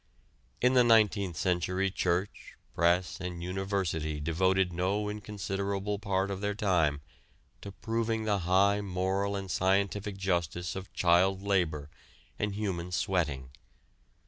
[0.61, 7.01] In the nineteenth century church, press and university devoted no inconsiderable part of their time
[7.61, 11.87] to proving the high moral and scientific justice of child labor
[12.39, 13.51] and human sweating.